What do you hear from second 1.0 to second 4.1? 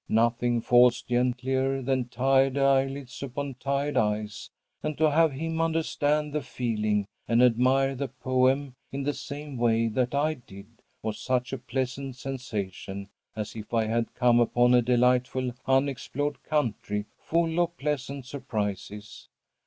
gentlier than tired eyelids upon tired